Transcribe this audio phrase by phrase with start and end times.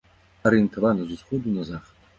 [0.49, 1.99] Арыентавана з усходу на захад.